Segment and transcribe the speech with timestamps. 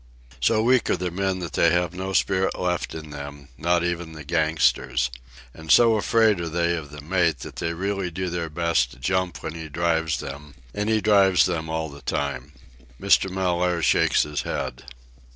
[0.39, 4.23] So weak are the men that they have no spirit left in them—not even the
[4.23, 5.11] gangsters.
[5.53, 8.97] And so afraid are they of the mate that they really do their best to
[8.97, 12.53] jump when he drives them, and he drives them all the time.
[12.99, 13.29] Mr.
[13.29, 14.85] Mellaire shakes his head.